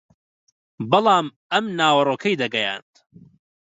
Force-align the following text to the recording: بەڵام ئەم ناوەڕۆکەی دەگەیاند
بەڵام 0.89 1.25
ئەم 1.51 1.65
ناوەڕۆکەی 1.77 2.39
دەگەیاند 2.41 2.91